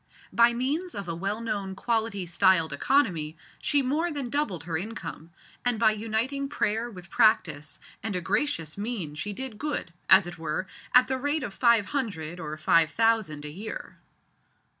[0.33, 5.29] By means of a well known quality styled economy, she more than doubled her income,
[5.63, 10.39] and by uniting prayer with practice and a gracious mien she did good, as it
[10.39, 13.99] were, at the rate of five hundred, or five thousand, a year.